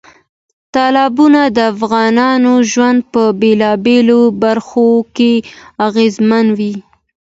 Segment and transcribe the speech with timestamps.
[0.73, 5.33] تالابونه د افغانانو ژوند په بېلابېلو برخو کې
[5.87, 6.73] اغېزمنوي.